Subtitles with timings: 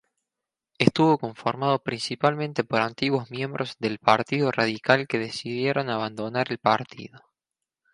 [0.79, 7.19] Estuvo conformado principalmente por antiguos miembros del Partido Radical que decidieron abandonar el partido.